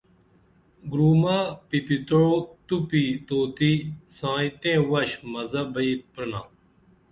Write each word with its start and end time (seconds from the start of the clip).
گُرمہ 0.91 1.37
پِپِتوع 1.67 2.31
تُوپی 2.67 3.03
طوطی 3.27 3.73
سائں 4.15 4.51
تئں 4.61 4.79
وش 4.89 5.09
مزہ 5.31 5.63
بئی 5.73 5.91
پرِنا 6.11 6.41